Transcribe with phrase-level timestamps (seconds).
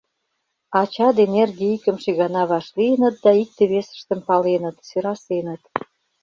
[0.81, 5.63] Ача ден эрге икымше гана вашлийыныт да икте-весыштым паленыт, сӧрасеныт.